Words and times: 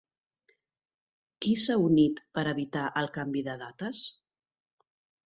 Qui 1.45 1.51
s'ha 1.63 1.75
unit 1.89 2.21
per 2.37 2.45
evitar 2.53 2.87
el 3.03 3.11
canvi 3.19 3.45
de 3.49 3.55
dates? 3.63 4.01